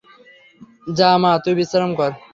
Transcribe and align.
যা 0.97 1.09
মা, 1.21 1.31
তুই 1.43 1.53
বিশ্রাম 1.59 1.91
কর। 1.99 2.11